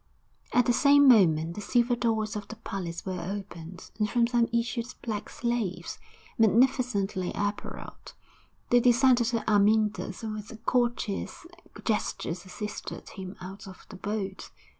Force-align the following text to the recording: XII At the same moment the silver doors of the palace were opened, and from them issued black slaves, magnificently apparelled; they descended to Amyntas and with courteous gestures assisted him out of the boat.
XII 0.51 0.57
At 0.59 0.65
the 0.65 0.73
same 0.73 1.07
moment 1.07 1.53
the 1.53 1.61
silver 1.61 1.95
doors 1.95 2.35
of 2.35 2.47
the 2.47 2.55
palace 2.55 3.05
were 3.05 3.21
opened, 3.21 3.91
and 3.99 4.09
from 4.09 4.25
them 4.25 4.47
issued 4.51 4.87
black 5.03 5.29
slaves, 5.29 5.99
magnificently 6.39 7.31
apparelled; 7.35 8.15
they 8.71 8.79
descended 8.79 9.27
to 9.27 9.47
Amyntas 9.47 10.23
and 10.23 10.33
with 10.33 10.51
courteous 10.65 11.45
gestures 11.85 12.45
assisted 12.47 13.09
him 13.09 13.35
out 13.41 13.67
of 13.67 13.85
the 13.89 13.95
boat. 13.95 14.49